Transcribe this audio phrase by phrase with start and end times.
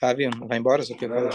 [0.00, 1.30] Fábio, vai embora, só que eu falar.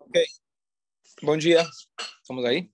[0.00, 0.24] Ok.
[1.22, 1.62] Bom dia.
[2.22, 2.70] Estamos aí?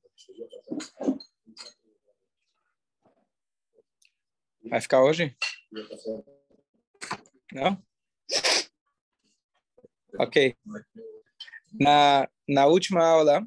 [4.70, 5.36] Vai ficar hoje?
[7.52, 7.82] Não?
[10.16, 10.54] Ok.
[11.72, 13.46] Na, na última aula,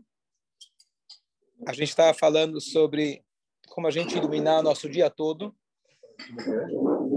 [1.67, 3.23] a gente estava falando sobre
[3.69, 5.55] como a gente iluminar o nosso dia todo,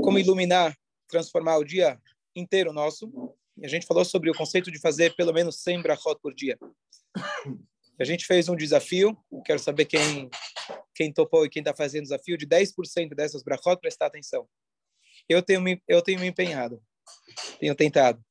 [0.03, 0.77] como iluminar,
[1.09, 2.01] transformar o dia
[2.35, 3.11] inteiro nosso.
[3.57, 6.59] E a gente falou sobre o conceito de fazer pelo menos 100 brachot por dia.
[7.99, 10.31] A gente fez um desafio, quero saber quem
[10.95, 14.49] quem topou e quem está fazendo o desafio, de 10% dessas brachot, prestar atenção.
[15.29, 16.81] Eu tenho, eu tenho me empenhado,
[17.59, 18.25] tenho tentado.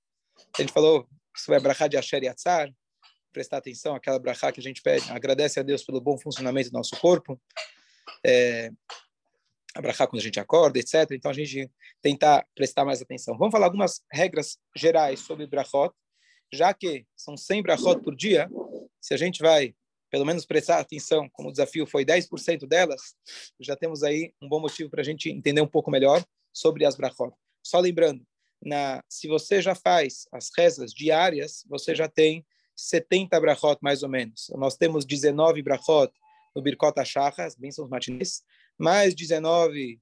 [0.57, 2.71] Gente falou sobre a brachá de Asher Yatzar,
[3.31, 6.77] prestar atenção àquela brachá que a gente pede, agradece a Deus pelo bom funcionamento do
[6.77, 7.41] nosso corpo,
[8.23, 8.69] é,
[9.73, 11.09] a brachá quando a gente acorda, etc.
[11.11, 11.71] Então a gente
[12.03, 13.35] tentar prestar mais atenção.
[13.35, 15.91] Vamos falar algumas regras gerais sobre brachot,
[16.53, 18.47] já que são 100 brachot por dia,
[19.01, 19.73] se a gente vai
[20.11, 23.15] pelo menos prestar atenção, como o desafio foi 10% delas,
[23.59, 26.95] já temos aí um bom motivo para a gente entender um pouco melhor sobre as
[26.95, 27.33] brachot.
[27.63, 28.23] Só lembrando,
[28.65, 34.09] na, se você já faz as rezas diárias, você já tem 70 brachot mais ou
[34.09, 34.51] menos.
[34.55, 36.11] Nós temos 19 brachot
[36.55, 38.43] no Birkot HaShachar, as bênçãos matinês,
[38.77, 39.99] mais 19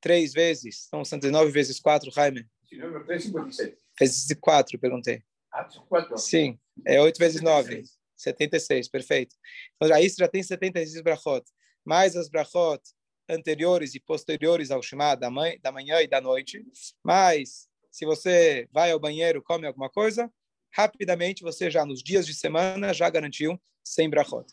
[0.00, 2.46] três vezes, então são 19 vezes 4, Jaime.
[2.68, 3.76] 357.
[3.98, 5.22] Vezes 4, perguntei.
[5.52, 6.18] Ah, 4.
[6.18, 7.84] Sim, é 8 vezes 9.
[8.16, 9.34] 76, perfeito.
[9.76, 11.44] Então, aí você já tem 76 brachot.
[11.84, 12.82] Mais as brachot
[13.28, 16.64] anteriores e posteriores ao Shema da, mãe, da manhã e da noite.
[17.02, 20.28] Mas, se você vai ao banheiro, come alguma coisa,
[20.72, 24.52] rapidamente você já, nos dias de semana, já garantiu 100 brachot.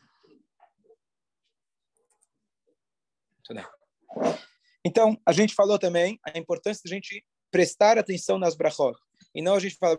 [4.86, 8.96] Então, a gente falou também a importância de a gente prestar atenção nas brachot.
[9.34, 9.98] E não a gente fala,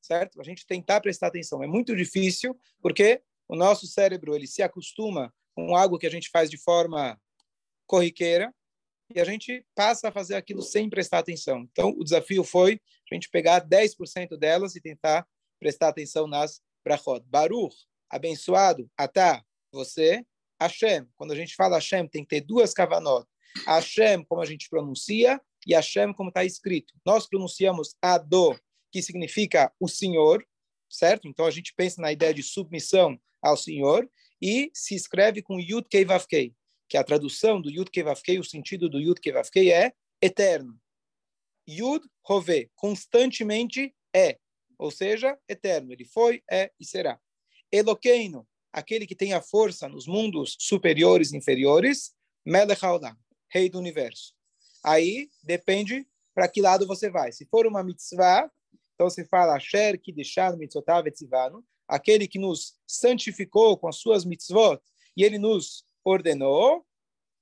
[0.00, 0.40] certo?
[0.40, 1.64] A gente tentar prestar atenção.
[1.64, 6.30] É muito difícil, porque o nosso cérebro ele se acostuma com algo que a gente
[6.30, 7.20] faz de forma
[7.88, 8.54] corriqueira
[9.14, 11.66] e a gente passa a fazer aquilo sem prestar atenção.
[11.70, 12.80] Então, o desafio foi
[13.10, 15.26] a gente pegar 10% delas e tentar
[15.58, 17.24] prestar atenção nas brachot.
[17.26, 17.74] Baruch,
[18.10, 19.42] abençoado, Atá,
[19.72, 20.24] você,
[20.60, 21.06] Hashem.
[21.16, 23.26] Quando a gente fala Hashem, tem que ter duas kavanot.
[23.66, 26.94] Hashem, como a gente pronuncia, e Hashem, como está escrito.
[27.04, 28.58] Nós pronunciamos Ado,
[28.90, 30.44] que significa o Senhor,
[30.88, 31.28] certo?
[31.28, 34.08] Então a gente pensa na ideia de submissão ao Senhor
[34.40, 36.54] e se escreve com Yud Kei Vav Kei,
[36.88, 39.72] que a tradução do Yud Kei Vav Kei, o sentido do Yud Kei Vav Kei
[39.72, 40.80] é eterno.
[41.68, 44.38] Yud Rove, constantemente é,
[44.78, 45.92] ou seja, eterno.
[45.92, 47.20] Ele foi, é e será.
[47.70, 53.16] Eloqueino, aquele que tem a força nos mundos superiores e inferiores, Melech Haolam,
[53.50, 54.34] rei do universo.
[54.82, 57.32] Aí depende para que lado você vai.
[57.32, 58.50] Se for uma mitzvah,
[58.94, 64.80] então se fala Asher deixar mitzotav etzivanu, aquele que nos santificou com as suas mitzvot
[65.16, 66.86] e ele nos ordenou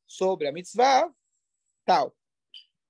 [0.06, 1.12] sobre a mitzvah,
[1.84, 2.14] tal.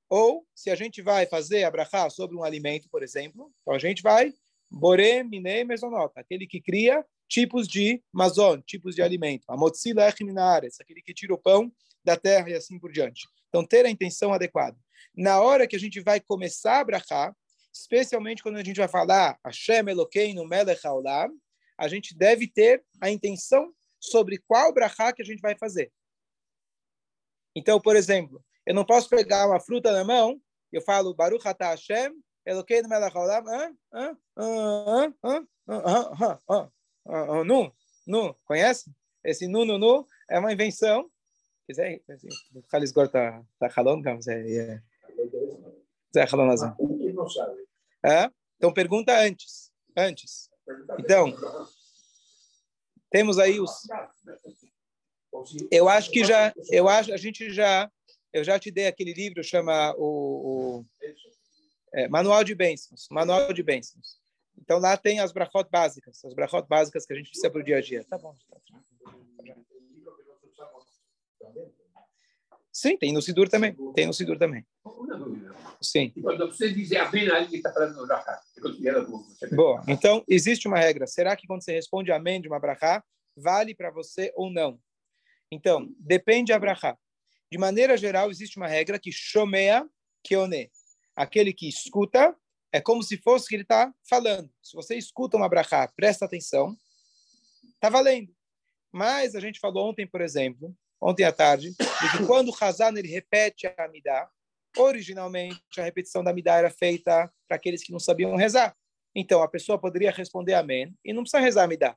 [0.09, 4.03] Ou se a gente vai fazer abrahá sobre um alimento, por exemplo, então a gente
[4.03, 4.33] vai
[4.71, 9.45] bore minei mesonota, aquele que cria tipos de mazon, tipos de alimento.
[9.49, 11.73] Amotzila minares, aquele que tira o pão
[12.05, 13.27] da terra e assim por diante.
[13.49, 14.77] Então ter a intenção adequada.
[15.15, 17.35] Na hora que a gente vai começar a abrahá,
[17.73, 21.31] especialmente quando a gente vai falar Hashem Elokeinu Melech Haolam,
[21.79, 25.93] a gente deve ter a intenção sobre qual brachá que a gente vai fazer.
[27.55, 30.41] Então, por exemplo, eu não posso pegar uma fruta na mão,
[30.73, 32.13] eu falo Baruch Atah Hashem
[32.47, 33.77] Elokeinu Melech Haolam,
[37.45, 37.73] nu,
[38.07, 38.91] nu, conhece?
[39.25, 41.11] Esse nu, nu, nu é uma invenção.
[41.67, 42.01] Quiser,
[42.55, 44.81] o Khalis Gor está falando, mas é...
[46.15, 46.29] Zé.
[48.05, 48.31] É?
[48.57, 50.49] Então pergunta antes, antes.
[50.99, 51.35] Então
[53.17, 53.71] temos aí os.
[55.71, 57.91] Eu acho que já, eu acho, a gente já,
[58.31, 60.85] eu já te dei aquele livro chama o, o
[61.95, 64.21] é, Manual de Bênçãos, Manual de Bênçãos.
[64.59, 67.65] Então lá tem as brachot básicas, as brachot básicas que a gente precisa para o
[67.65, 68.05] dia a dia.
[68.05, 68.35] Tá bom.
[68.51, 68.59] Tá
[72.77, 73.75] Sim, tem no Sidur também.
[73.95, 74.63] Tem no Sidur também.
[74.85, 75.57] Uma dúvida.
[75.81, 76.13] Sim.
[76.15, 78.39] E quando você dizer amém, aí está falando no Jacá.
[79.53, 81.07] Bom, então existe uma regra.
[81.07, 83.03] Será que quando você responde amém de uma brachá,
[83.35, 84.79] vale para você ou não?
[85.51, 86.99] Então, depende da brachá.
[87.51, 89.89] De maneira geral, existe uma regra que shomea
[90.23, 90.71] keone.
[91.17, 92.37] Aquele que escuta
[92.71, 94.51] é como se fosse que ele está falando.
[94.63, 96.77] Se você escuta uma brachá, presta atenção,
[97.73, 98.37] está valendo.
[98.93, 102.93] Mas a gente falou ontem, por exemplo, ontem à tarde, de que quando o Hazan
[102.97, 104.29] ele repete a Amidá,
[104.77, 108.77] originalmente a repetição da Amidá era feita para aqueles que não sabiam rezar.
[109.15, 111.97] Então a pessoa poderia responder Amém e não precisa rezar Amidá.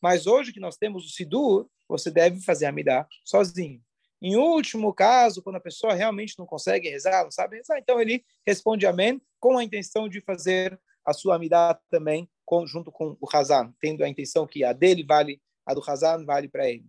[0.00, 3.82] Mas hoje que nós temos o Sidur, você deve fazer Amidá sozinho.
[4.22, 8.22] Em último caso, quando a pessoa realmente não consegue rezar, não sabe rezar, então ele
[8.46, 13.28] responde Amém com a intenção de fazer a sua Amidá também com, junto com o
[13.32, 16.84] Hazan, tendo a intenção que a dele vale, a do Hazan vale para ele.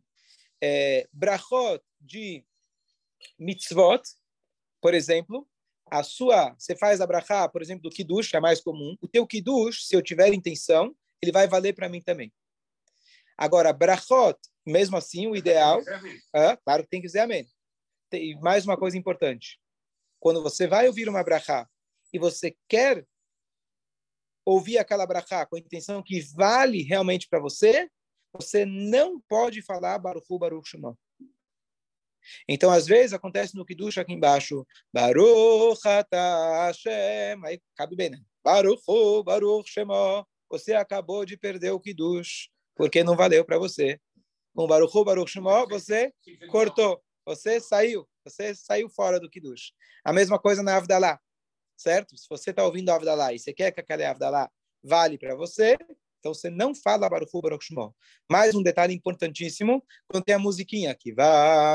[0.62, 2.46] É, brachot de
[3.38, 4.02] mitzvot,
[4.81, 5.48] por exemplo,
[5.90, 8.96] a sua, você faz a brachá, por exemplo, do kiddush, que é mais comum.
[9.02, 12.31] O teu kiddush, se eu tiver intenção, ele vai valer para mim também.
[13.38, 15.81] Agora, brachot, mesmo assim, o ideal,
[16.34, 17.48] é, claro que tem que dizer amém.
[18.14, 19.60] E mais uma coisa importante.
[20.19, 21.68] Quando você vai ouvir uma brachá
[22.14, 23.06] e você quer
[24.46, 27.90] ouvir aquela brachá com a intenção que vale realmente para você,
[28.33, 30.98] você não pode falar Baruch Baruch Shema.
[32.48, 38.19] Então, às vezes, acontece no Kiddush aqui embaixo, Baruch Hashem, aí cabe bem, né?
[38.44, 38.83] Baruch
[39.25, 44.00] Baruch Shema, você acabou de perder o Kiddush, porque não valeu para você.
[44.56, 46.13] Com Baruch Baruch Shema, você
[46.50, 49.74] cortou, você saiu, você saiu fora do Kiddush.
[50.04, 51.19] A mesma coisa na Avdalá,
[51.78, 52.18] certo?
[52.18, 54.50] Se você está ouvindo a Avdalá e você quer que aquela Avdalá
[54.83, 55.78] vale para você,
[56.21, 57.95] então você não fala Baruch Baruch Shmo.
[58.29, 61.13] Mais um detalhe importantíssimo, quando tem a musiquinha aqui,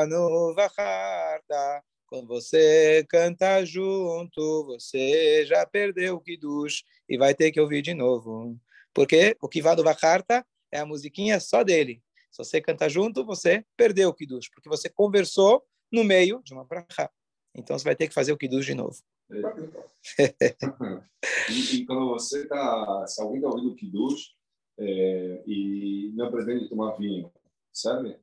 [0.08, 7.60] no Vacharta, quando você canta junto, você já perdeu o Kiddush e vai ter que
[7.60, 8.56] ouvir de novo.
[8.94, 12.00] Porque o Kivá do Vacharta é a musiquinha só dele.
[12.30, 16.64] Se você canta junto, você perdeu o Kiddush, porque você conversou no meio de uma
[16.64, 17.10] brachá.
[17.52, 18.96] Então você vai ter que fazer o Kiddush de novo.
[21.50, 24.36] e, e, quando você está, se alguém está ouvindo o Kiddush
[24.78, 27.32] é, e não pretende tomar vinho,
[27.72, 28.16] sabe?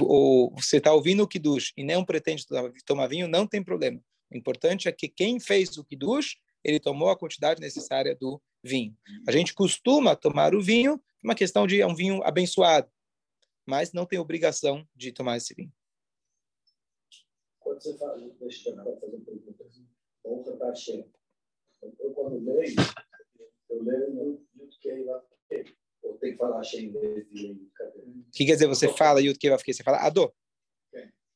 [0.00, 2.44] Ou você está ouvindo o Kiddush e não pretende
[2.84, 4.02] tomar vinho, não tem problema.
[4.30, 8.96] O importante é que quem fez o Kiddush, ele tomou a quantidade necessária do vinho.
[9.26, 12.90] A gente costuma tomar o vinho, uma questão de é um vinho abençoado,
[13.66, 15.72] mas não tem obrigação de tomar esse vinho.
[17.60, 19.64] Quando você fala, deixa eu fazer uma pergunta
[20.66, 21.04] Hashem.
[21.82, 22.76] Eu, quando leio,
[23.70, 25.76] eu leio no Yudkei Vavkei.
[26.02, 27.52] Ou tem que falar Hashem em vez de?
[27.52, 29.74] O que quer dizer você fala Yudkei Vavkei?
[29.74, 30.32] Você fala Adô?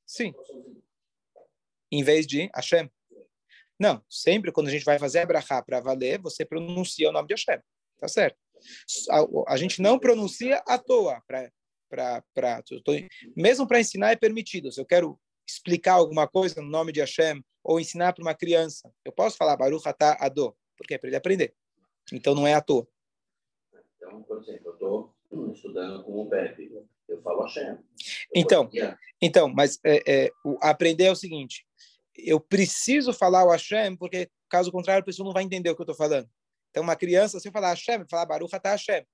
[0.07, 0.33] Sim.
[1.91, 2.91] Em vez de Hashem?
[3.79, 7.29] Não, sempre quando a gente vai fazer a brachá para valer, você pronuncia o nome
[7.29, 7.61] de Hashem.
[7.99, 8.39] Tá certo?
[9.11, 11.23] A, a gente não pronuncia à toa.
[11.27, 11.53] Pra,
[11.89, 12.93] pra, pra, tô,
[13.37, 14.73] mesmo para ensinar é permitido.
[14.73, 18.91] Se eu quero explicar alguma coisa no nome de Hashem ou ensinar para uma criança.
[19.05, 21.55] Eu posso falar Baruch Atah Adô, porque é para ele aprender.
[22.13, 22.87] Então não é à toa.
[23.97, 25.15] Então, por exemplo, eu estou
[25.53, 26.71] estudando com o Pepe,
[27.09, 27.67] eu falo Hashem.
[27.67, 27.79] Eu
[28.35, 28.71] então,
[29.21, 31.67] então, mas é, é, o aprender é o seguinte:
[32.17, 35.83] eu preciso falar o Hashem, porque caso contrário a pessoa não vai entender o que
[35.83, 36.29] eu estou falando.
[36.71, 39.07] Então, uma criança, se eu falar Hashem, vai falar Baruch Atah Hashem.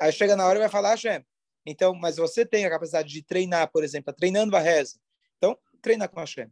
[0.00, 1.24] Aí chega na hora e vai falar Hashem.
[1.66, 4.98] Então, mas você tem a capacidade de treinar, por exemplo, treinando a reza,
[5.38, 6.50] então, treina com Hashem.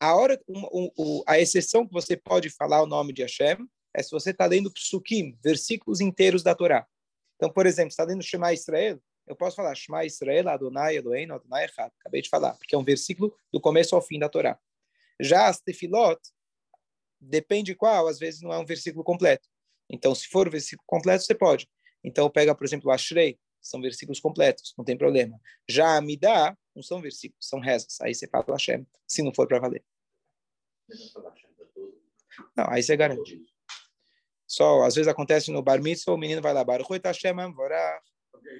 [0.00, 3.58] A hora, um, um, a exceção que você pode falar o nome de Hashem
[3.92, 6.86] é se você está lendo psukim, versículos inteiros da Torá.
[7.36, 11.66] Então, por exemplo, está lendo Shema Israel, eu posso falar Shema Israel, Adonai, Eloheinu, Adonai
[11.66, 11.92] Echad.
[12.00, 14.58] Acabei de falar, porque é um versículo do começo ao fim da Torá.
[15.20, 16.18] Já as tefilot,
[17.20, 19.46] depende qual, às vezes não é um versículo completo.
[19.90, 21.68] Então, se for o versículo completo, você pode.
[22.02, 25.38] Então, pega, por exemplo, Ashrei, são versículos completos, não tem problema.
[25.68, 28.00] Já a Midah, não são versículos, são rezas.
[28.00, 29.84] Aí você fala Hashem, se não for para valer.
[32.56, 33.44] Não, aí você garante.
[34.46, 38.00] Só, às vezes acontece no bar mitzvah, o menino vai lá, Baruch Hashem Amvorah.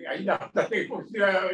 [0.08, 0.68] Ainda está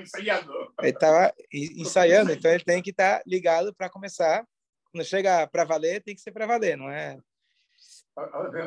[0.00, 0.72] ensaiando.
[0.80, 4.44] Ele estava ensaiando, então ele tem que estar tá ligado para começar.
[4.90, 7.18] Quando chega para valer, tem que ser para valer, não é?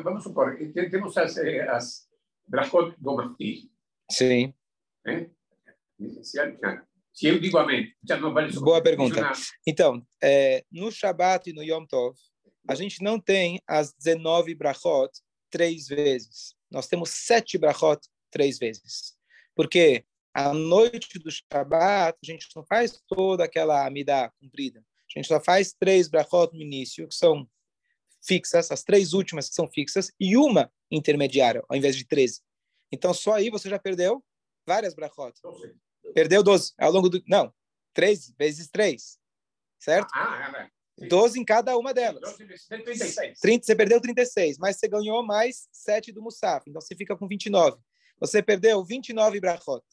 [0.04, 2.08] Vamos supor, temos as, as
[2.46, 3.36] brachot do
[4.10, 4.54] Sim.
[5.06, 5.28] É?
[7.18, 7.92] Se eu digo amém,
[8.60, 9.32] Boa pergunta.
[9.66, 12.16] Então, é, no Shabat e no Yom Tov,
[12.68, 15.10] a gente não tem as 19 brachot
[15.50, 16.54] três vezes.
[16.70, 19.16] Nós temos sete brachot três vezes.
[19.52, 24.78] Porque a noite do Shabat, a gente não faz toda aquela amida cumprida.
[24.78, 27.48] A gente só faz três brachot no início, que são
[28.24, 32.42] fixas, as três últimas que são fixas, e uma intermediária, ao invés de 13.
[32.92, 34.24] Então, só aí você já perdeu
[34.64, 35.34] várias brachot.
[36.18, 37.22] Perdeu 12 ao longo do.
[37.28, 37.54] Não,
[37.94, 39.20] 13 vezes 3.
[39.78, 40.08] Certo?
[40.12, 40.68] Ah,
[41.00, 42.36] é, 12 em cada uma delas.
[42.68, 43.38] 36.
[43.38, 46.68] 30, você perdeu 36, mas você ganhou mais 7 do Musaf.
[46.68, 47.78] Então você fica com 29.
[48.18, 49.84] Você perdeu 29 brachot.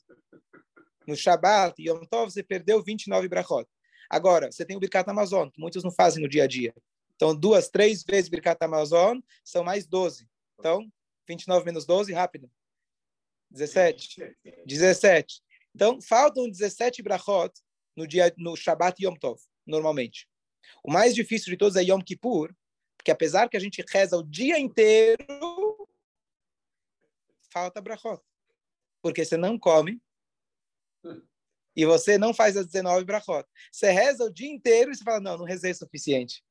[1.06, 3.70] No Shabat, Yom Tov, você perdeu 29 brachot.
[4.10, 6.74] Agora, você tem o Birkat Amazon, que muitos não fazem no dia a dia.
[7.16, 10.28] Então, duas, três vezes Birkat Amazon são mais 12.
[10.58, 10.92] Então,
[11.28, 12.50] 29 menos 12, rápido.
[13.52, 14.36] 17.
[14.66, 15.46] 17.
[15.76, 17.54] Então, faltam 17 brachot
[17.98, 20.26] no dia no Shabat Yom Tov, normalmente.
[20.82, 22.56] O mais difícil de todos é Yom Kippur,
[22.96, 25.86] porque apesar que a gente reza o dia inteiro,
[27.52, 28.24] falta brachot.
[29.02, 30.02] Porque você não come
[31.76, 33.46] e você não faz as 19 brachot.
[33.70, 36.42] Você reza o dia inteiro e você fala, não, não rezei o suficiente.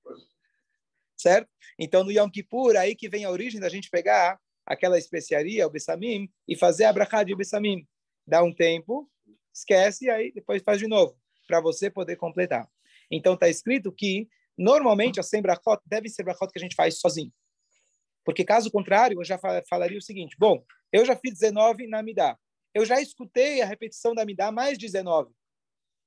[1.16, 1.50] Certo?
[1.78, 5.70] Então, no Yom Kippur, aí que vem a origem da gente pegar aquela especiaria, o
[5.70, 7.88] Bessamim, e fazer a brachá de Bessamim.
[8.26, 9.10] Dá um tempo,
[9.54, 12.68] esquece e aí depois faz de novo, para você poder completar.
[13.10, 16.98] Então, está escrito que, normalmente, as 100 brachot devem ser brachot que a gente faz
[16.98, 17.32] sozinho.
[18.24, 22.38] Porque, caso contrário, eu já falaria o seguinte, bom, eu já fiz 19 na Midá.
[22.74, 25.30] Eu já escutei a repetição da Midá mais 19.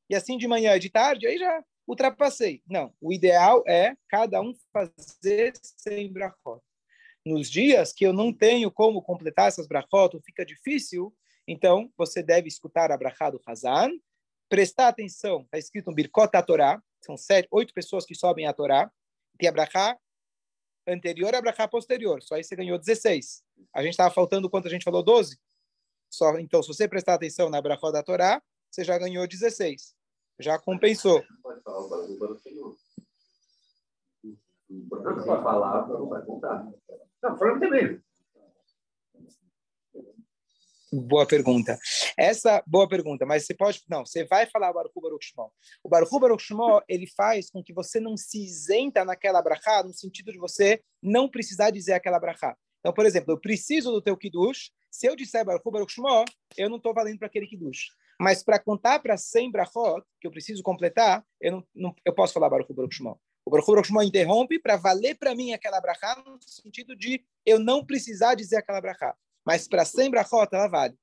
[0.10, 2.62] E assim de manhã e de tarde, aí já ultrapassei.
[2.68, 6.62] Não, o ideal é cada um fazer 100 brachot.
[7.26, 11.14] Nos dias que eu não tenho como completar essas brachot, fica difícil,
[11.48, 12.98] então você deve escutar a
[13.32, 13.90] do Hazan,
[14.50, 18.92] prestar atenção, está escrito no Birkot Torá, são sete, oito pessoas que sobem a Torá,
[19.38, 19.52] tem a
[20.88, 21.38] anterior e
[21.68, 23.44] posterior, só aí você ganhou 16.
[23.74, 25.04] A gente estava faltando quanto a gente falou?
[25.04, 25.38] 12?
[26.10, 29.96] Só, então, se você prestar atenção na brachá da Torá, você já ganhou 16.
[30.40, 31.24] Já compensou.
[31.42, 32.78] Pode falar o barulho.
[34.70, 36.68] Não pode falar, não vai contar.
[37.22, 38.02] Não, falando também.
[40.92, 41.78] Boa pergunta.
[42.18, 45.52] Essa boa pergunta, mas você pode não, você vai falar o Baruch Baruch Shmo.
[45.84, 49.94] O Baruch Baruch Shmo, ele faz com que você não se isenta naquela brachá, no
[49.94, 52.56] sentido de você não precisar dizer aquela brachá.
[52.80, 56.24] Então, por exemplo, eu preciso do teu kiddush, se eu disser Baruch Baruch Shmo,
[56.58, 57.90] eu não estou valendo para aquele kiddush.
[58.18, 62.34] Mas para contar para 100 brachot, que eu preciso completar, eu não, não eu posso
[62.34, 63.20] falar Baruch Baruch Shmo.
[63.46, 67.60] O Baruch Baruch Shmo interrompe para valer para mim aquela brachá, no sentido de eu
[67.60, 69.14] não precisar dizer aquela brachá
[69.48, 70.94] mas para 100 brachot ela vale.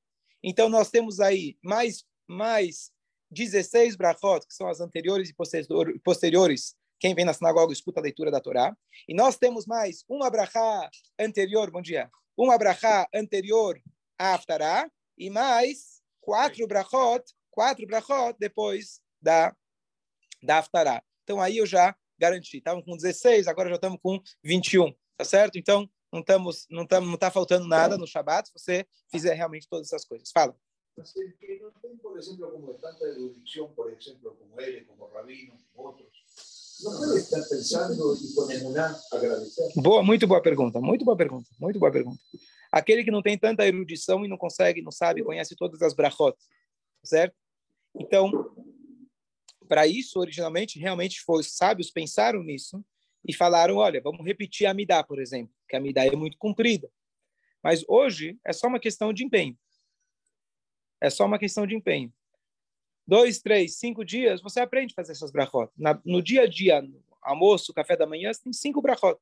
[0.43, 2.93] Então nós temos aí mais mais
[3.31, 6.77] 16 brachot, que são as anteriores e posteriores.
[7.01, 8.77] Quem vem na sinagoga escuta a leitura da Torá.
[9.09, 13.81] E nós temos mais uma brachá anterior, bom dia, uma brachá anterior
[14.19, 19.57] à Aftará e mais quatro brachot, quatro brachot depois da
[20.43, 21.03] da Aftará.
[21.23, 22.59] Então aí eu já garanti.
[22.59, 25.57] Estávamos com 16, agora já estamos com 21, tá certo?
[25.57, 29.69] Então não estamos, não estamos, não está faltando nada no Shabat se você fizer realmente
[29.69, 30.31] todas essas coisas.
[30.31, 30.57] Fala.
[30.97, 32.17] Mas que no tem, por
[32.53, 36.09] como de tanta erudición, por ejemplo, como él, como Rabino, como otros,
[36.85, 38.17] no puede estar pensando
[38.53, 39.73] emuná agradecer.
[39.75, 42.21] Boa, muito boa pergunta, muito boa pergunta, muito boa pergunta.
[42.71, 46.37] Aquele que não tem tanta erudição e não consegue, não sabe, conhece todas as brachot,
[47.03, 47.35] certo?
[47.97, 48.55] Então,
[49.67, 52.85] para isso, originalmente, realmente foi, os sábios pensaram nisso
[53.27, 56.89] e falaram, olha, vamos repetir a Midá, por exemplo, que a Midá é muito comprida.
[57.63, 59.59] Mas hoje é só uma questão de empenho.
[61.01, 62.13] É só uma questão de empenho.
[63.07, 65.71] Dois, três, cinco dias, você aprende a fazer essas brachot.
[65.77, 69.19] Na, no dia a dia, no almoço, café da manhã, você tem cinco brachot.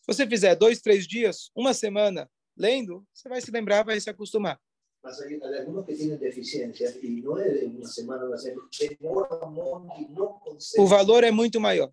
[0.00, 4.10] Se você fizer dois, três dias, uma semana lendo, você vai se lembrar, vai se
[4.10, 4.60] acostumar.
[5.02, 8.68] Mas hay, hay algunos que tienen deficiencias y no es de una semana, una semana,
[9.00, 10.82] demora muito y no consegue.
[10.82, 11.92] O valor é muito maior.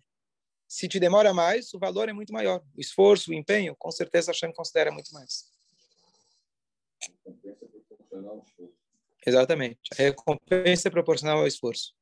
[0.70, 2.62] Se te demora mais, o valor é muito maior.
[2.76, 5.50] O esforço, o empenho, com certeza a Hashem considera muito mais.
[9.26, 9.80] Exatamente.
[9.92, 11.92] A recompensa é proporcional ao esforço.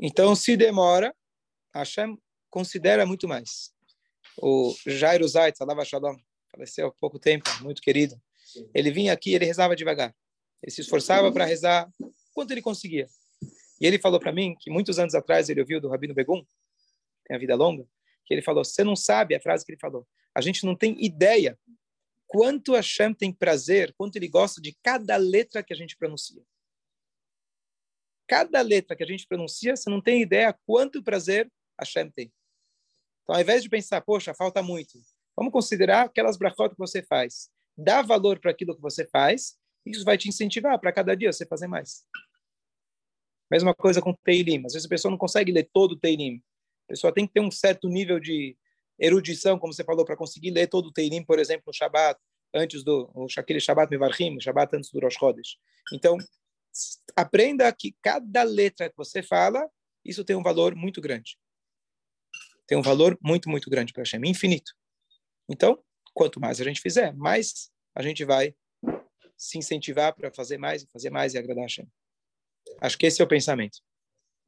[0.00, 1.12] Então, se demora,
[1.74, 2.16] a Hashem
[2.48, 3.74] considera muito mais.
[4.40, 6.16] O Jairo Zait, Salava Shalom,
[6.52, 8.14] faleceu há pouco tempo, muito querido.
[8.72, 10.14] Ele vinha aqui, ele rezava devagar.
[10.62, 11.90] Ele se esforçava para rezar
[12.32, 13.08] quanto ele conseguia.
[13.80, 16.46] E ele falou para mim que muitos anos atrás ele ouviu do Rabino Begum,
[17.32, 17.86] tem vida longa,
[18.24, 20.06] que ele falou: Você não sabe a frase que ele falou.
[20.34, 21.58] A gente não tem ideia
[22.26, 26.42] quanto Hashem tem prazer, quanto ele gosta de cada letra que a gente pronuncia.
[28.26, 32.32] Cada letra que a gente pronuncia, você não tem ideia quanto prazer Hashem tem.
[33.22, 34.98] Então, ao invés de pensar, poxa, falta muito,
[35.36, 37.50] vamos considerar aquelas brachot que você faz.
[37.76, 41.44] Dá valor para aquilo que você faz, isso vai te incentivar para cada dia você
[41.44, 42.06] fazer mais.
[43.50, 44.64] Mesma coisa com Teilim.
[44.64, 46.42] Às vezes a pessoa não consegue ler todo o Teilim.
[46.84, 48.56] A pessoa tem que ter um certo nível de
[48.98, 52.20] erudição, como você falou, para conseguir ler todo o Teilim, por exemplo, no Shabat,
[52.54, 55.56] antes do aquele Shabat Mevarchim, o Shabat antes do Rosh Chodesh.
[55.92, 56.18] Então,
[57.16, 59.68] aprenda que cada letra que você fala,
[60.04, 61.38] isso tem um valor muito grande.
[62.66, 64.72] tem um valor muito, muito grande para Hashem, infinito.
[65.48, 65.82] Então,
[66.14, 68.54] quanto mais a gente fizer, mais a gente vai
[69.36, 71.86] se incentivar para fazer mais, fazer mais e agradar a Hashem.
[72.80, 73.78] Acho que esse é o pensamento.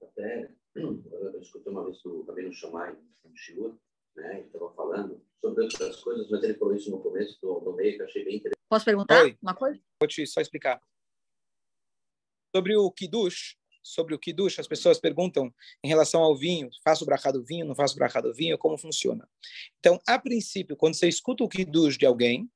[0.03, 3.77] Até, eu escutei uma vez o Rabino Shammai, no Shiur,
[4.17, 7.73] né, ele estava falando sobre outras coisas, mas ele falou isso no começo, no, no
[7.77, 8.61] meio, que eu achei bem interessante.
[8.69, 9.39] Posso perguntar Oi.
[9.43, 9.81] uma coisa?
[10.01, 10.81] Vou te só explicar.
[12.55, 15.53] Sobre o Kiddush, sobre o Kiddush, as pessoas perguntam
[15.83, 18.57] em relação ao vinho, faço o brachá do vinho, não faço o brachá do vinho,
[18.57, 19.29] como funciona.
[19.79, 22.51] Então, a princípio, quando você escuta o Kiddush de alguém,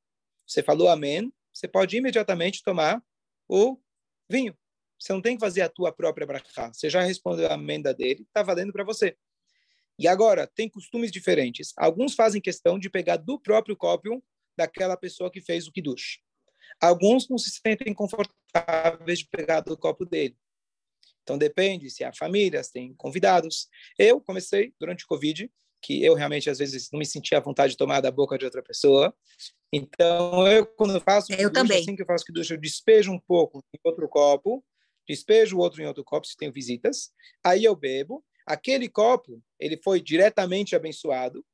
[0.47, 3.05] você falou amém, você pode imediatamente tomar
[3.49, 3.79] o
[4.31, 4.57] vinho.
[4.99, 6.73] Você não tem que fazer a tua própria brachá.
[6.73, 9.17] Você já respondeu a amenda dele, está valendo para você.
[9.99, 11.73] E agora, tem costumes diferentes.
[11.77, 14.23] Alguns fazem questão de pegar do próprio copo
[14.57, 16.21] daquela pessoa que fez o Kiddush.
[16.81, 20.37] Alguns não se sentem confortáveis de pegar do copo dele.
[21.23, 23.69] Então, depende se há família, se tem convidados.
[23.99, 25.51] Eu comecei durante o Covid,
[25.83, 28.45] que eu realmente, às vezes, não me sentia à vontade de tomar da boca de
[28.45, 29.15] outra pessoa.
[29.73, 31.81] Então, eu, quando eu faço Eu Kiddush, também.
[31.83, 34.65] assim que eu faço Kiddush, eu despejo um pouco em outro copo,
[35.09, 37.11] despejo o outro em outro copo, se tenho visitas.
[37.43, 38.25] Aí eu bebo.
[38.47, 41.45] Aquele copo, ele foi diretamente abençoado.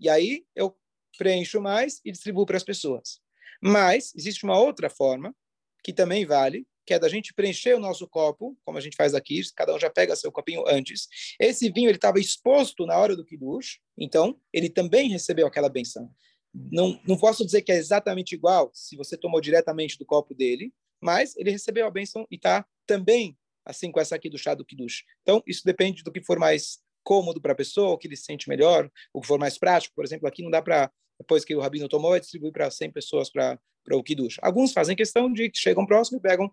[0.00, 0.76] E aí eu
[1.16, 3.20] preencho mais e distribuo para as pessoas.
[3.62, 5.34] Mas existe uma outra forma
[5.82, 9.14] que também vale, que é da gente preencher o nosso copo, como a gente faz
[9.14, 11.08] aqui, cada um já pega seu copinho antes.
[11.38, 16.10] Esse vinho ele estava exposto na hora do kiddush, então ele também recebeu aquela benção.
[16.54, 20.72] Não, não posso dizer que é exatamente igual se você tomou diretamente do copo dele,
[21.00, 23.36] mas ele recebeu a benção e está também
[23.68, 25.04] assim com essa aqui do chá do kiddush.
[25.22, 28.24] Então isso depende do que for mais cômodo para a pessoa, o que ele se
[28.24, 29.94] sente melhor, o que for mais prático.
[29.94, 32.92] Por exemplo, aqui não dá para depois que o rabino tomou, é distribuir para 100
[32.92, 33.58] pessoas para
[33.92, 34.38] o kiddush.
[34.40, 36.50] Alguns fazem questão de que chegam próximo e pegam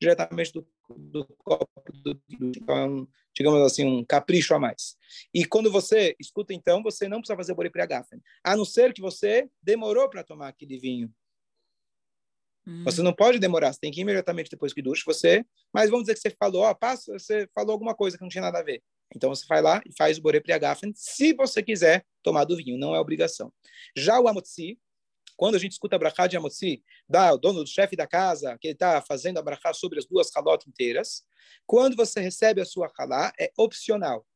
[0.00, 2.58] diretamente do, do copo do kiddush.
[2.62, 4.96] Então, é um, digamos assim, um capricho a mais.
[5.32, 9.00] E quando você escuta, então, você não precisa fazer borei gafen, a não ser que
[9.00, 11.12] você demorou para tomar aquele vinho.
[12.66, 12.84] Hum.
[12.84, 16.04] Você não pode demorar, você tem que ir imediatamente depois do kiddush, você, mas vamos
[16.04, 18.62] dizer que você falou, ó, passa, você falou alguma coisa que não tinha nada a
[18.62, 18.82] ver.
[19.14, 22.78] Então você vai lá e faz o borei priagafen, se você quiser tomar do vinho,
[22.78, 23.52] não é obrigação.
[23.96, 24.78] Já o amotzi,
[25.36, 28.56] quando a gente escuta a brachá de amotzi, da, o dono do chefe da casa,
[28.58, 31.22] que ele está fazendo a brachá sobre as duas halot inteiras,
[31.66, 34.26] quando você recebe a sua halá, é opcional.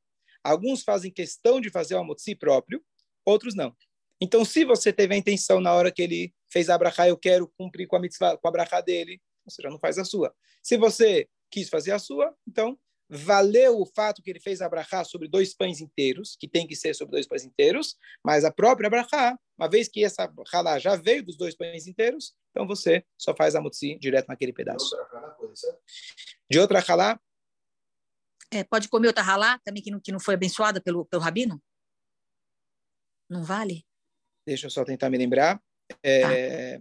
[0.42, 2.82] Alguns fazem questão de fazer o amotzi próprio,
[3.24, 3.74] outros não.
[4.20, 7.48] Então, se você teve a intenção na hora que ele fez a brachá, eu quero
[7.56, 10.34] cumprir com a mitzvah, com a brachá dele, você já não faz a sua.
[10.62, 12.78] Se você quis fazer a sua, então
[13.10, 16.76] valeu o fato que ele fez a brachá sobre dois pães inteiros, que tem que
[16.76, 20.94] ser sobre dois pães inteiros, mas a própria brachá, uma vez que essa halá já
[20.94, 24.94] veio dos dois pães inteiros, então você só faz a mutzi direto naquele pedaço.
[26.50, 27.18] De outra halá,
[28.50, 31.62] É, pode comer outra ralá também que não, que não foi abençoada pelo, pelo rabino?
[33.28, 33.84] Não vale?
[34.46, 35.62] deixa eu só tentar me lembrar.
[36.02, 36.80] É...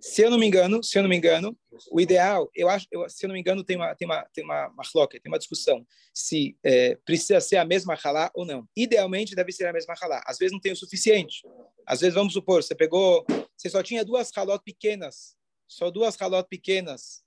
[0.00, 1.56] Se eu não me engano, se eu não me engano,
[1.90, 4.44] o ideal, eu acho, eu, se eu não me engano, tem uma tem uma tem
[4.44, 8.66] uma machloca, tem uma discussão se é, precisa ser a mesma halá ou não.
[8.76, 10.22] Idealmente deve ser a mesma halá.
[10.26, 11.42] Às vezes não tem o suficiente.
[11.86, 15.36] Às vezes vamos supor, você pegou, você só tinha duas halot pequenas,
[15.68, 17.22] só duas halot pequenas.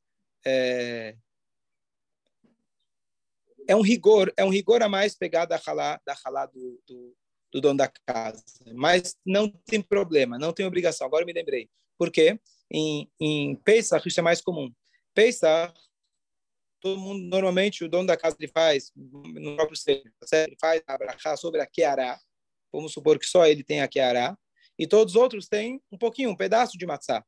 [0.46, 1.16] É,
[3.68, 7.16] é um rigor, é um rigor a mais pegar da halá, da halá do, do,
[7.52, 8.44] do dono da casa.
[8.74, 11.06] Mas não tem problema, não tem obrigação.
[11.06, 11.70] Agora eu me lembrei.
[11.98, 12.40] Por quê?
[12.72, 14.72] Em, em Pesach isso é mais comum.
[15.14, 15.74] Pesach,
[16.80, 20.98] todo mundo, normalmente, o dono da casa ele faz, no próprio ser, ele faz a
[20.98, 22.20] brachá sobre a Keará.
[22.72, 24.38] Vamos supor que só ele tem a Keará.
[24.78, 27.26] E todos os outros têm um pouquinho, um pedaço de matzá.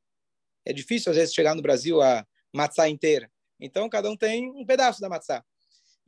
[0.66, 3.32] É difícil, às vezes, chegar no Brasil a matzá inteira.
[3.60, 5.44] Então, cada um tem um pedaço da matzá.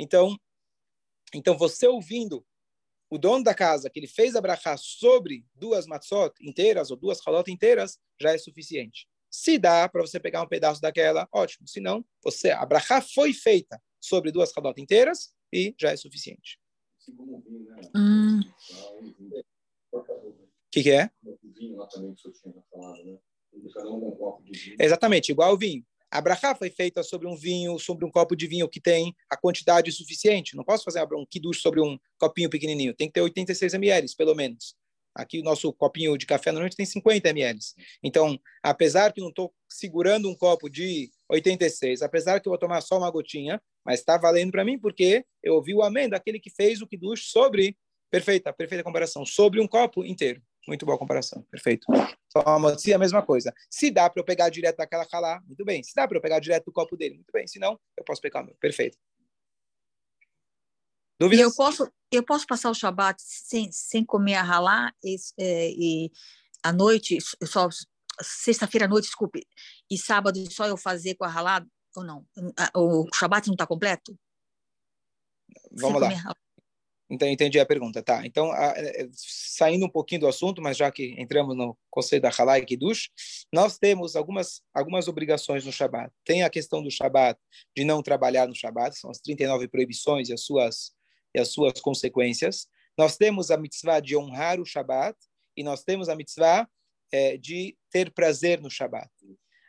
[0.01, 0.35] Então,
[1.31, 2.43] então você ouvindo
[3.07, 7.19] o dono da casa que ele fez a brachá sobre duas matzot inteiras ou duas
[7.23, 9.07] halot inteiras, já é suficiente.
[9.29, 11.67] Se dá para você pegar um pedaço daquela, ótimo.
[11.67, 16.59] Se não, você, a brachá foi feita sobre duas halot inteiras e já é suficiente.
[17.95, 18.39] Hum.
[19.91, 20.03] O
[20.71, 21.11] que, que é?
[24.79, 25.85] Exatamente, igual o vinho.
[26.12, 29.38] A brachá foi feita sobre um vinho, sobre um copo de vinho que tem a
[29.38, 30.58] quantidade suficiente.
[30.58, 32.93] Não posso fazer um kiddush sobre um copinho pequenininho.
[32.93, 34.76] Tem que ter 86 ml, pelo menos.
[35.15, 37.60] Aqui o nosso copinho de café normalmente tem 50 ml.
[38.04, 42.82] Então, apesar que não estou segurando um copo de 86, apesar que eu vou tomar
[42.82, 46.50] só uma gotinha, mas está valendo para mim porque eu ouvi o amém daquele que
[46.50, 47.78] fez o kiddush sobre,
[48.10, 50.41] perfeita, perfeita comparação, sobre um copo inteiro.
[50.67, 51.88] Muito boa comparação, perfeito.
[52.32, 53.54] Só a motzi é a mesma coisa.
[53.69, 55.84] Se dá para eu pegar direto daquela halá, muito bem.
[55.84, 57.47] Se dá para eu pegar direto do copo dele, muito bem.
[57.47, 58.56] Se não, eu posso pegar o meu.
[58.56, 58.97] Perfeito.
[61.19, 61.39] Dúvidas?
[61.39, 65.69] E eu posso, eu posso passar o Shabat sem, sem comer a halá e, é,
[65.71, 66.12] e
[66.63, 67.67] à noite, só
[68.21, 69.47] sexta-feira à noite, desculpe,
[69.89, 72.26] e sábado só eu fazer com a halá ou não?
[72.76, 74.17] O Shabat não está completo?
[75.71, 76.36] Vamos sem lá.
[77.12, 78.26] Então, entendi a pergunta, tá.
[78.26, 82.30] Então, a, é, saindo um pouquinho do assunto, mas já que entramos no conceito da
[82.30, 83.10] Halá e Kiddush,
[83.54, 86.10] nós temos algumas, algumas obrigações no Shabat.
[86.24, 87.38] Tem a questão do Shabat,
[87.76, 90.93] de não trabalhar no Shabat, são as 39 proibições e as suas,
[91.36, 92.65] e as suas consequências.
[92.97, 95.17] Nós temos a mitzvah de honrar o Shabat,
[95.58, 96.65] e nós temos a mitzvah
[97.12, 99.10] é, de ter prazer no Shabat.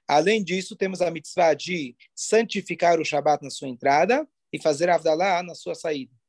[0.07, 5.43] Além disso, temos a mitzvah de santificar o Shabat na sua entrada e fazer Avdalá
[5.43, 6.22] na sua saída.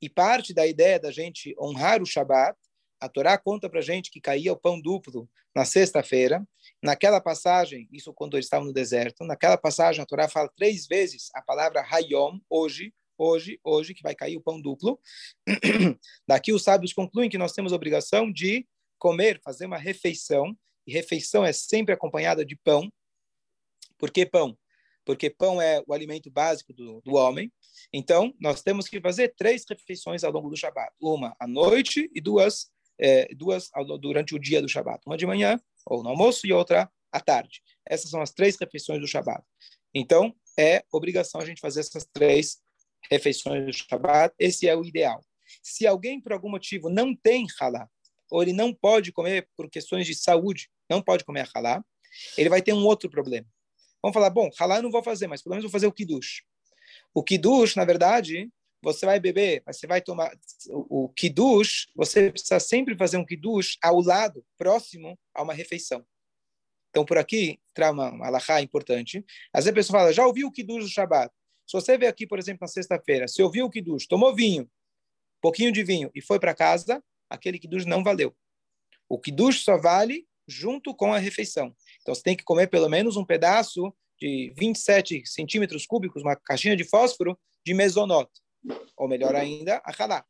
[0.00, 2.58] E parte da ideia da gente honrar o Shabat,
[3.00, 6.46] a Torá conta para gente que caía o pão duplo na sexta-feira.
[6.82, 11.30] Naquela passagem, isso quando eles estavam no deserto, naquela passagem a Torá fala três vezes
[11.34, 14.98] a palavra Hayom, hoje, hoje, hoje, que vai cair o pão duplo.
[16.26, 18.66] Daqui os sábios concluem que nós temos a obrigação de
[18.98, 22.90] comer, fazer uma refeição, e refeição é sempre acompanhada de pão.
[23.98, 24.56] Por que pão?
[25.04, 27.52] Porque pão é o alimento básico do, do homem.
[27.92, 30.92] Então, nós temos que fazer três refeições ao longo do Shabat.
[31.00, 35.02] Uma à noite e duas, é, duas durante o dia do Shabat.
[35.06, 37.62] Uma de manhã, ou no almoço, e outra à tarde.
[37.86, 39.42] Essas são as três refeições do Shabat.
[39.94, 42.58] Então, é obrigação a gente fazer essas três
[43.10, 44.34] refeições do Shabat.
[44.38, 45.24] Esse é o ideal.
[45.62, 47.88] Se alguém, por algum motivo, não tem halá,
[48.30, 51.84] ou ele não pode comer por questões de saúde, não pode comer halá,
[52.36, 53.46] ele vai ter um outro problema.
[54.02, 56.42] Vamos falar, bom, halá eu não vou fazer, mas pelo menos vou fazer o kiddush.
[57.14, 58.50] O kiddush, na verdade,
[58.82, 60.30] você vai beber, você vai tomar
[60.68, 61.12] o, o
[61.96, 66.04] você precisa sempre fazer um kiddush ao lado, próximo a uma refeição.
[66.90, 69.24] Então, por aqui, traz uma, uma alahá importante.
[69.52, 71.32] Às vezes a pessoa fala, já ouviu o kiddush do Shabbat?
[71.66, 74.70] Se você veio aqui, por exemplo, na sexta-feira, se ouviu o kiddush, tomou vinho,
[75.40, 78.36] pouquinho de vinho, e foi para casa, aquele kiddush não valeu.
[79.08, 81.74] O kiddush só vale junto com a refeição.
[82.02, 86.76] Então, você tem que comer pelo menos um pedaço de 27 centímetros cúbicos, uma caixinha
[86.76, 88.30] de fósforo de mesonot,
[88.96, 90.24] ou melhor ainda, a halá.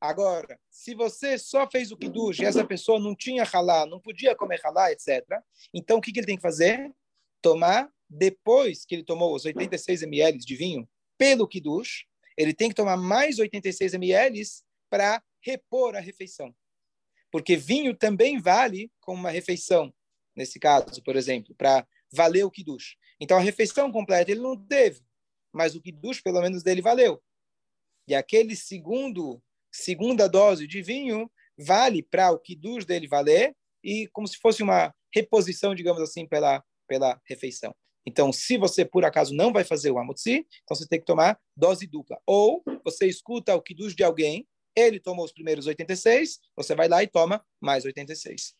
[0.00, 4.36] Agora, se você só fez o kiddush e essa pessoa não tinha halá, não podia
[4.36, 5.24] comer halá, etc.,
[5.72, 6.92] então o que, que ele tem que fazer?
[7.40, 12.04] Tomar, depois que ele tomou os 86 ml de vinho pelo kiddush,
[12.36, 14.42] ele tem que tomar mais 86 ml
[14.90, 16.54] para repor a refeição.
[17.30, 19.92] Porque vinho também vale como uma refeição,
[20.36, 22.96] nesse caso, por exemplo, para valeu o Kiddush.
[23.20, 25.02] Então, a refeição completa ele não teve,
[25.52, 27.22] mas o Kiddush, pelo menos, dele valeu.
[28.08, 34.26] E aquele segundo, segunda dose de vinho vale para o Kiddush dele valer e como
[34.26, 37.74] se fosse uma reposição, digamos assim, pela, pela refeição.
[38.06, 41.40] Então, se você, por acaso, não vai fazer o Amotzi, então você tem que tomar
[41.56, 42.20] dose dupla.
[42.26, 44.46] Ou você escuta o Kiddush de alguém,
[44.76, 48.54] ele tomou os primeiros 86, você vai lá e toma mais 86.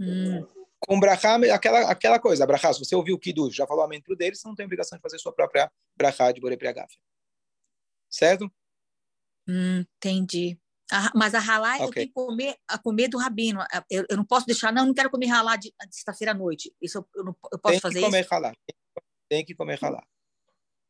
[0.00, 4.00] Hum com brachá, aquela, aquela coisa, brachá, se você ouviu o Kiddush, já falou amém
[4.00, 6.98] para dele, você não tem obrigação de fazer sua própria brachá de Borei Priagafia.
[8.10, 8.50] Certo?
[9.48, 10.58] Hum, entendi.
[11.14, 11.86] mas a ralá okay.
[11.86, 13.60] eu tenho que comer, a comer do rabino.
[13.90, 16.34] Eu, eu não posso deixar, não, eu não quero comer ralá de, de sexta-feira à
[16.34, 16.74] noite.
[16.80, 18.34] Isso eu, eu, não, eu posso tem fazer que comer isso?
[18.34, 18.52] Halá.
[19.28, 20.04] Tem que comer ralá.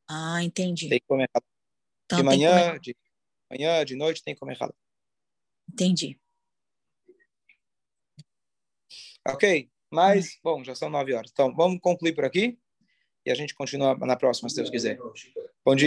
[0.09, 0.89] Ah, entendi.
[0.89, 1.47] Tem que comer ralá.
[2.07, 2.97] Então, de manhã, de
[3.51, 4.75] manhã, de noite, tem que comer ralá.
[5.69, 6.19] Entendi.
[9.27, 9.72] Ok?
[9.93, 11.31] Mas, bom, já são nove horas.
[11.31, 12.59] Então, vamos concluir por aqui
[13.27, 14.99] e a gente continua na próxima, se Deus quiser.